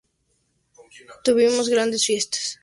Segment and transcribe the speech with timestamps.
[1.25, 2.59] Tuvimos grandes fiestas.